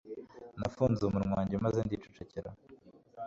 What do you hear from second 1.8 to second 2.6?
ndicecekera